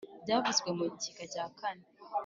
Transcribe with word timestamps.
byavuzwe 0.23 0.69
mu 0.77 0.85
gika 1.01 1.23
cya 1.33 1.45
kane. 1.59 1.85